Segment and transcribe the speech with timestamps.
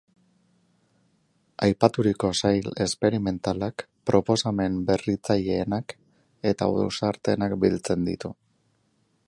[1.65, 5.95] Aipaturiko sail esperimentalak proposamen berritzaileenak
[6.53, 8.37] eta ausartenak biltzen ditu.